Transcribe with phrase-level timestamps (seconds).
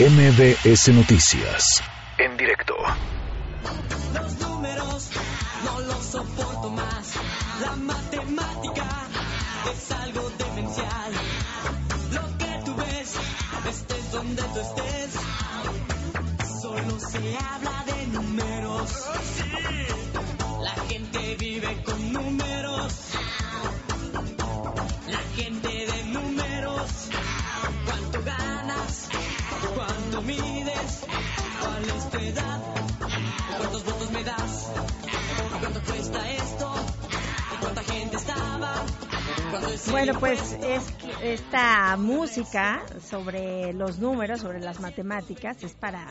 [0.00, 1.82] MBS Noticias.
[2.16, 2.74] En directo.
[39.90, 40.56] Bueno, pues
[41.22, 46.06] esta música sobre los números, sobre las matemáticas, es para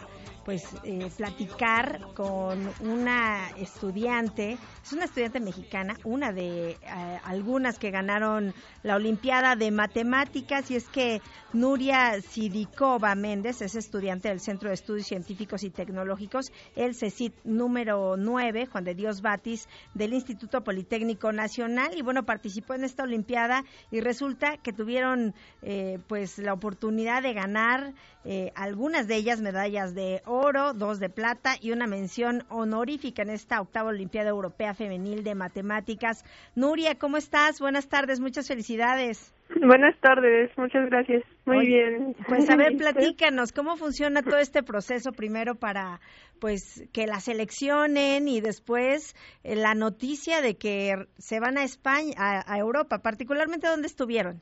[0.45, 6.77] pues eh, platicar con una estudiante, es una estudiante mexicana, una de eh,
[7.23, 8.53] algunas que ganaron
[8.84, 11.21] la Olimpiada de Matemáticas y es que
[11.53, 18.15] Nuria Sidikova Méndez es estudiante del Centro de Estudios Científicos y Tecnológicos, el CECIT número
[18.17, 23.63] 9, Juan de Dios Batis, del Instituto Politécnico Nacional y bueno, participó en esta Olimpiada
[23.91, 27.93] y resulta que tuvieron eh, pues la oportunidad de ganar
[28.26, 33.32] eh, algunas de ellas medallas de oro, dos de plata y una mención honorífica en
[33.32, 36.24] esta octava Olimpiada Europea Femenil de Matemáticas.
[36.55, 37.60] Nuria, ¿cómo estás?
[37.60, 39.34] Buenas tardes, muchas felicidades.
[39.62, 41.24] Buenas tardes, muchas gracias.
[41.46, 42.16] Muy Oye, bien.
[42.27, 46.00] Pues a ver, platícanos, ¿cómo funciona todo este proceso primero para
[46.40, 52.13] pues que la seleccionen y después eh, la noticia de que se van a España,
[52.18, 54.41] a, a Europa, particularmente dónde estuvieron?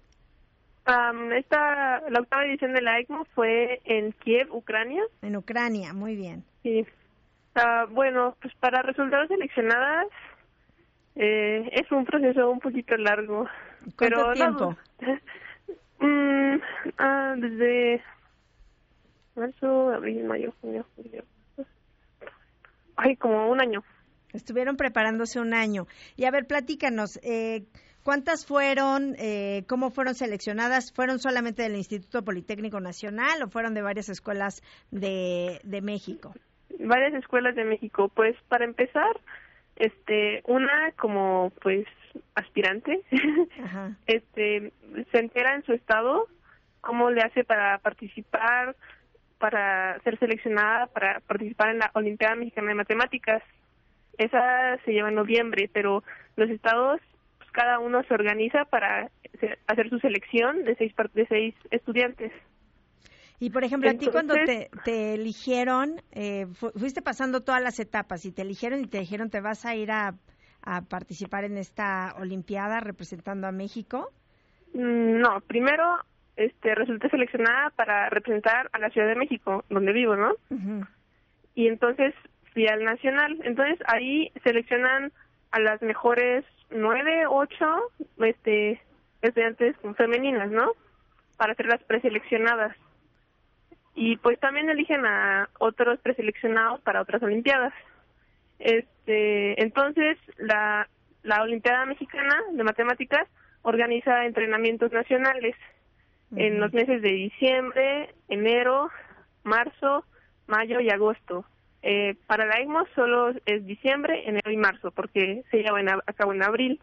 [0.88, 5.04] Am, esta, la octava edición de la ECMO fue en Kiev, Ucrania.
[5.22, 6.46] En Ucrania, muy bien.
[6.64, 6.86] Y,
[7.56, 10.08] ah, bueno, pues para resultar seleccionadas
[11.16, 13.48] eh, es un proceso un poquito largo.
[13.98, 14.78] ¿Cuánto pero tiempo?
[16.00, 16.58] Mm,
[17.00, 18.04] ah, desde
[19.36, 21.24] marzo, abril, mayo, junio, julio.
[22.96, 23.84] Ay, como un año.
[24.32, 25.88] Estuvieron preparándose un año.
[26.16, 27.64] Y a ver, platícanos, eh,
[28.08, 29.16] ¿cuántas fueron?
[29.20, 30.94] Eh, ¿Cómo fueron seleccionadas?
[30.94, 36.34] ¿Fueron solamente del Instituto Politécnico Nacional o fueron de varias escuelas de, de México?
[36.80, 38.08] varias escuelas de México.
[38.08, 39.20] Pues para empezar,
[39.76, 41.86] este, una como pues
[42.34, 43.02] aspirante,
[43.62, 43.92] Ajá.
[44.08, 44.72] este,
[45.12, 46.28] se entera en su estado
[46.80, 48.78] cómo le hace para participar,
[49.38, 53.44] para ser seleccionada, para participar en la Olimpiada Mexicana de Matemáticas.
[54.18, 56.06] Esa se lleva en noviembre, pero
[56.38, 57.02] los estados,
[57.58, 59.10] cada uno se organiza para
[59.68, 62.32] hacer su selección de seis de seis estudiantes.
[63.40, 67.80] Y por ejemplo, a ti cuando te, te eligieron, eh, fu- fuiste pasando todas las
[67.80, 70.14] etapas y te eligieron y te dijeron te vas a ir a,
[70.62, 74.12] a participar en esta Olimpiada representando a México.
[74.74, 75.84] Mm, No, primero
[76.36, 80.34] este, resulté seleccionada para representar a la Ciudad de México, donde vivo, ¿no?
[81.56, 82.14] Y entonces
[82.54, 83.40] fui al Nacional.
[83.44, 85.12] Entonces ahí seleccionan
[85.52, 88.82] a las mejores nueve, ocho este,
[89.22, 90.72] estudiantes femeninas, ¿no?
[91.38, 92.76] Para ser las preseleccionadas.
[93.96, 97.74] Y pues también eligen a otros preseleccionados para otras Olimpiadas.
[98.60, 100.88] Este, entonces la,
[101.24, 103.28] la Olimpiada Mexicana de Matemáticas
[103.64, 105.56] organiza entrenamientos nacionales
[106.36, 108.90] en los meses de diciembre, enero,
[109.44, 110.06] marzo,
[110.46, 111.46] mayo y agosto.
[111.84, 116.02] Eh, para la ECMO solo es diciembre, enero y marzo, porque se lleva en a,
[116.16, 116.80] cabo en abril.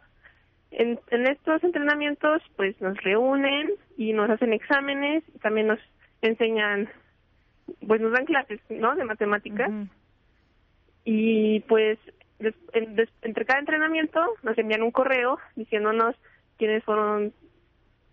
[0.71, 5.79] En, en estos entrenamientos, pues nos reúnen y nos hacen exámenes y también nos
[6.23, 6.89] enseñan,
[7.87, 8.95] pues nos dan clases, ¿no?
[8.97, 9.71] De matemáticas
[11.05, 11.99] y pues
[12.39, 16.17] des- en- des- entre cada entrenamiento nos envían un correo diciéndonos
[16.59, 17.33] quiénes fueron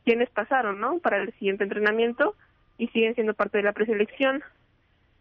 [0.04, 2.36] quiénes pasaron no para el siguiente entrenamiento
[2.78, 4.44] y siguen siendo parte de la preselección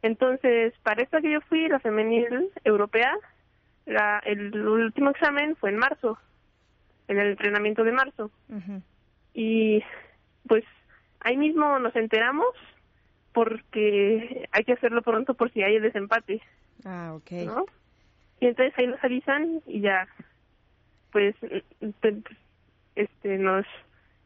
[0.03, 3.17] entonces para esta que yo fui la femenil europea
[3.87, 6.19] la, el último examen fue en marzo
[7.09, 8.83] en el entrenamiento de marzo Ujú.
[9.35, 9.83] y
[10.47, 10.65] pues
[11.21, 12.49] ahí mismo nos enteramos
[13.33, 16.43] porque hay que hacerlo pronto por si hay el desempate
[16.85, 17.31] Ah, ok.
[17.47, 17.65] ¿no?
[18.41, 20.09] Y entonces ahí nos avisan y ya,
[21.13, 21.37] pues,
[22.01, 22.23] te-
[22.95, 23.67] este, nos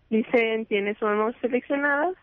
[0.09, 2.15] dicen quiénes somos seleccionadas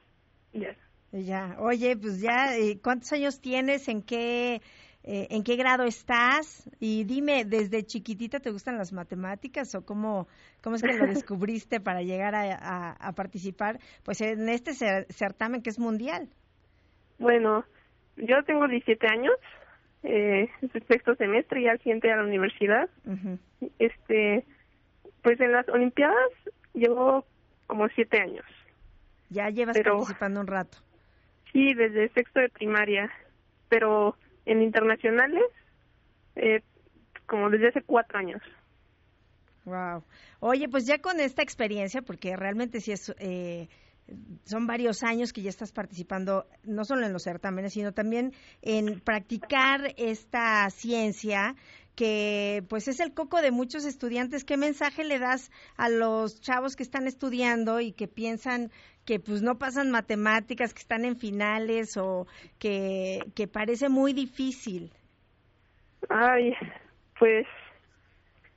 [0.53, 0.75] y ya.
[1.11, 3.89] Ya, oye, pues ya, eh, ¿cuántos años tienes?
[3.89, 4.61] ¿En qué,
[5.03, 6.69] eh, en qué grado estás?
[6.79, 10.27] Y dime, ¿desde chiquitita te gustan las matemáticas o cómo,
[10.63, 15.05] cómo es que lo descubriste para llegar a, a- a participar pues en este cer-
[15.11, 16.29] certamen que es mundial?
[17.19, 17.65] Bueno,
[18.15, 19.35] yo tengo 17 años,
[20.03, 22.89] eh, es el sexto semestre, ya al siguiente a la universidad.
[23.79, 24.45] Este,
[25.23, 26.15] pues en las Olimpiadas
[26.73, 27.25] llevo
[27.67, 28.45] como siete años.
[29.29, 30.77] Ya llevas Pero- participando un rato.
[31.51, 33.11] Sí, desde sexto de primaria,
[33.69, 34.15] pero
[34.45, 35.43] en internacionales,
[36.35, 36.61] eh,
[37.25, 38.41] como desde hace cuatro años.
[39.65, 40.03] Wow.
[40.39, 43.67] Oye, pues ya con esta experiencia, porque realmente sí es, eh,
[44.45, 48.99] son varios años que ya estás participando, no solo en los certámenes, sino también en
[48.99, 51.55] practicar esta ciencia
[51.95, 54.43] que pues es el coco de muchos estudiantes.
[54.43, 58.71] ¿Qué mensaje le das a los chavos que están estudiando y que piensan
[59.05, 62.27] que pues no pasan matemáticas, que están en finales o
[62.59, 64.91] que, que parece muy difícil?
[66.09, 66.55] Ay,
[67.19, 67.45] pues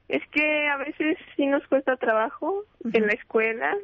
[0.08, 3.76] es que a veces sí nos cuesta trabajo en la escuela.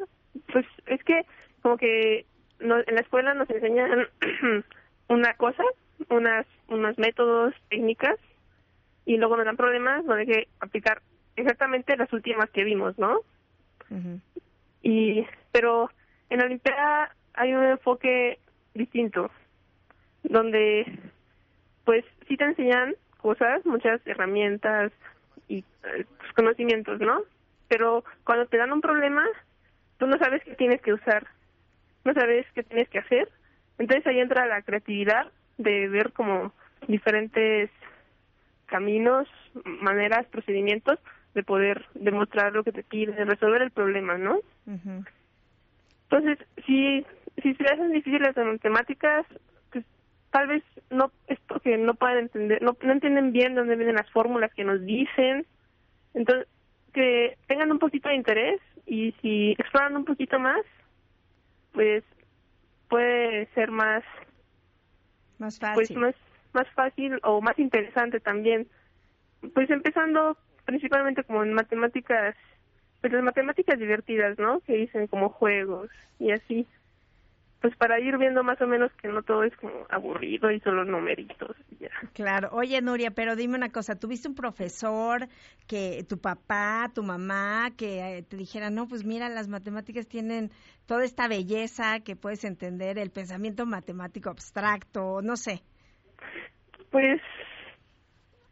[0.52, 1.24] Pues es que
[1.62, 2.26] como que
[2.60, 4.06] en la escuela nos enseñan
[5.08, 5.64] una cosa,
[6.08, 8.16] unas, unos métodos, técnicas,
[9.10, 11.02] y luego nos dan problemas, no hay que aplicar
[11.34, 13.22] exactamente las últimas que vimos, ¿no?
[14.84, 15.90] Y, pero
[16.28, 18.38] en la Olimpiada hay un enfoque
[18.72, 19.28] distinto,
[20.22, 20.96] donde
[21.84, 24.92] pues sí te enseñan cosas, muchas herramientas
[25.48, 26.04] y eh,
[26.36, 27.22] conocimientos, ¿no?
[27.66, 29.26] Pero cuando te dan un problema,
[29.98, 31.26] tú no sabes qué tienes que usar,
[32.04, 33.28] no sabes qué tienes que hacer.
[33.76, 36.52] Entonces ahí entra la creatividad de ver como
[36.86, 37.70] diferentes
[38.70, 39.28] caminos,
[39.64, 40.98] maneras, procedimientos
[41.34, 44.38] de poder demostrar lo que te piden, resolver el problema, ¿no?
[46.04, 47.04] Entonces, si,
[47.42, 49.26] si se hacen difíciles las matemáticas,
[49.70, 49.84] pues
[50.30, 54.10] tal vez no es porque no pueden entender, no, no entienden bien dónde vienen las
[54.10, 55.46] fórmulas que nos dicen.
[56.14, 56.48] Entonces,
[56.92, 60.62] que tengan un poquito de interés y si exploran un poquito más,
[61.72, 62.02] pues
[62.88, 64.02] puede ser más
[65.38, 65.98] más pues fácil.
[65.98, 66.14] más
[66.52, 68.68] más fácil o más interesante también.
[69.54, 72.36] Pues empezando principalmente como en matemáticas,
[73.00, 74.60] pues las matemáticas divertidas, ¿no?
[74.60, 76.66] Que dicen como juegos y así.
[77.60, 80.84] Pues para ir viendo más o menos que no todo es como aburrido y solo
[80.84, 81.90] numeritos ya.
[82.14, 82.48] Claro.
[82.52, 83.96] Oye, Nuria, pero dime una cosa.
[83.96, 85.28] ¿Tuviste un profesor
[85.66, 90.50] que tu papá, tu mamá, que eh, te dijera, no, pues mira, las matemáticas tienen
[90.86, 95.62] toda esta belleza que puedes entender, el pensamiento matemático abstracto, no sé?
[96.90, 97.20] Pues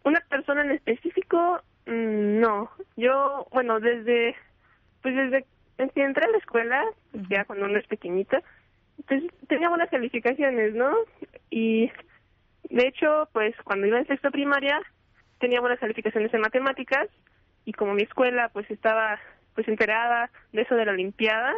[0.04, 2.70] una persona en específico, mm, no.
[2.96, 4.36] Yo, bueno, desde,
[5.02, 5.44] pues desde
[5.76, 8.42] que entré a la escuela, pues ya cuando uno es pequeñita,
[9.06, 10.94] pues tenía buenas calificaciones, ¿no?
[11.50, 11.90] Y
[12.70, 14.80] de hecho, pues cuando iba en sexto primaria,
[15.38, 17.08] tenía buenas calificaciones en matemáticas
[17.64, 19.18] y como mi escuela pues estaba
[19.54, 21.54] pues enterada de eso de la Olimpiada,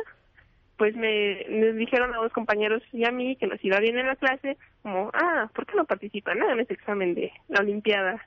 [0.81, 4.07] pues me, me dijeron a dos compañeros y a mí que nos iba bien en
[4.07, 8.27] la clase, como, ah, ¿por qué no participan en ese examen de la Olimpiada?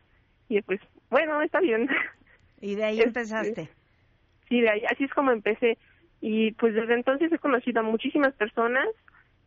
[0.50, 0.79] Y pues,
[1.09, 1.89] bueno, está bien.
[2.61, 3.69] Y de ahí Este, empezaste.
[4.47, 5.79] Sí, de ahí, así es como empecé.
[6.21, 8.88] Y pues desde entonces he conocido a muchísimas personas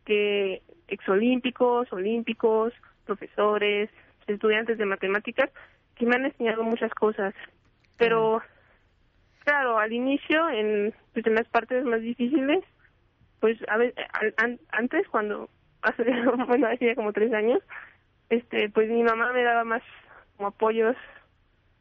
[0.05, 2.73] que, exolímpicos, olímpicos,
[3.05, 3.89] profesores,
[4.27, 5.49] estudiantes de matemáticas,
[5.95, 7.35] que me han enseñado muchas cosas.
[7.99, 8.43] Pero,
[9.45, 12.65] claro, al inicio, en, pues en las partes más difíciles,
[13.41, 14.05] pues a veces,
[14.73, 15.49] antes cuando,
[15.83, 16.05] hace,
[16.47, 17.61] bueno, hacía como tres años,
[18.29, 19.83] este, pues mi mamá me daba más
[20.37, 20.97] como apoyos,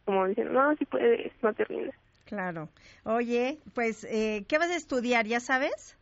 [0.06, 1.96] como diciendo, no, si puedes, no te rindes.
[2.26, 2.70] Claro.
[3.04, 5.26] Oye, pues, eh, ¿qué vas a estudiar?
[5.26, 5.98] ¿Ya sabes?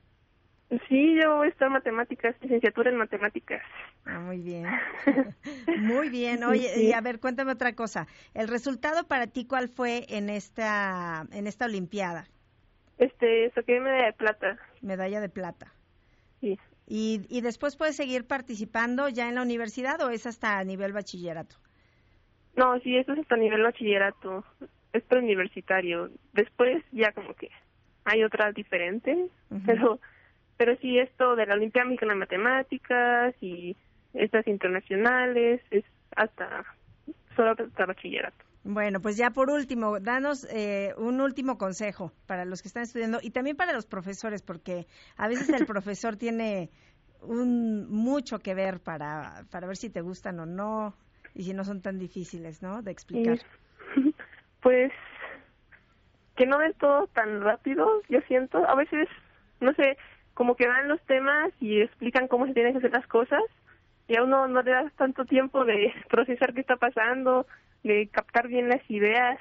[0.90, 3.62] Sí, yo voy a estudiar matemáticas, licenciatura en matemáticas.
[4.06, 4.66] Ah, muy bien.
[5.76, 6.40] muy bien.
[6.40, 6.88] Sí, Oye, sí.
[6.88, 8.08] y a ver, cuéntame otra cosa.
[8.34, 12.26] ¿El resultado para ti cuál fue en esta, en esta Olimpiada?
[13.04, 14.58] Este, saqué medalla de plata.
[14.82, 15.74] Medalla de plata.
[16.40, 16.58] Sí.
[16.88, 21.58] ¿Y, ¿Y después puedes seguir participando ya en la universidad o es hasta nivel bachillerato?
[22.56, 24.46] No, sí, eso es hasta nivel bachillerato,
[24.94, 26.12] es preuniversitario.
[26.34, 27.50] Después ya como que
[28.06, 29.12] hay otra diferente,
[29.50, 29.62] Ujú.
[29.66, 30.00] pero
[30.56, 33.76] pero sí esto de la Olimpiada Mexicana de Matemáticas y
[34.14, 35.84] estas internacionales es
[36.16, 36.64] hasta
[37.36, 38.46] solo hasta bachillerato.
[38.64, 43.20] Bueno, pues ya por último, danos eh, un último consejo para los que están estudiando
[43.22, 46.70] y también para los profesores, porque a veces el profesor tiene
[47.22, 50.96] un mucho que ver para, para ver si te gustan o no
[51.36, 52.82] y si no son tan difíciles, ¿no?
[52.82, 53.38] De explicar.
[53.98, 54.16] Y,
[54.62, 54.92] pues
[56.36, 58.68] que no ven todo tan rápido, yo siento.
[58.68, 59.08] A veces,
[59.60, 59.98] no sé,
[60.34, 63.44] como que dan los temas y explican cómo se tienen que hacer las cosas
[64.08, 67.46] y a uno no le das tanto tiempo de procesar qué está pasando,
[67.84, 69.40] de captar bien las ideas.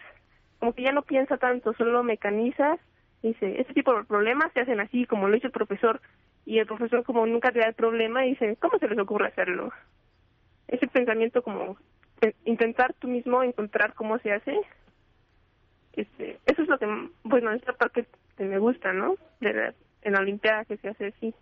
[0.59, 2.79] Como que ya no piensa tanto, solo mecaniza.
[3.23, 6.01] Dice, este tipo de problemas se hacen así, como lo hizo el profesor.
[6.45, 9.73] Y el profesor, como nunca te da el problema, dice, ¿cómo se les ocurre hacerlo?
[10.69, 11.77] Ese pensamiento como
[12.45, 14.61] intentar tú mismo encontrar cómo se hace
[15.95, 16.87] este eso es lo que
[17.25, 18.07] bueno esta parte
[18.37, 21.35] que me gusta no de la, en la olimpiada que se hace así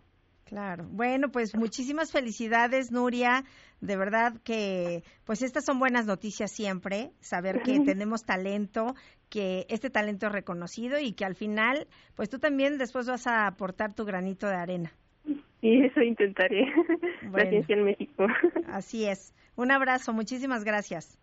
[0.51, 0.85] Claro.
[0.91, 3.45] Bueno, pues muchísimas felicidades, Nuria.
[3.81, 8.97] De verdad que, pues estas son buenas noticias siempre, saber que tenemos talento,
[9.29, 13.47] que este talento es reconocido y que al final, pues tú también después vas a
[13.47, 14.93] aportar tu granito de arena.
[15.63, 16.67] Y eso intentaré.
[17.33, 18.27] La ciencia en México.
[18.67, 19.33] Así es.
[19.55, 21.17] Un abrazo, muchísimas gracias.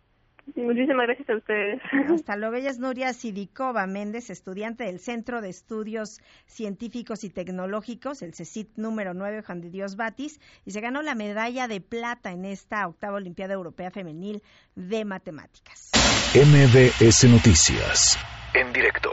[0.56, 1.80] Muchísimas gracias a ustedes.
[2.14, 2.56] Hasta luego.
[2.56, 8.76] Ella es Nuria Sidikova Méndez, estudiante del Centro de Estudios Científicos y Tecnológicos, el CECIT
[8.76, 12.86] número 9, Juan de Dios Batis, y se ganó la medalla de plata en esta
[12.86, 14.42] octava Olimpiada Europea Femenil
[14.74, 15.90] de Matemáticas.
[16.34, 18.18] MBS Noticias,
[18.54, 19.10] en directo.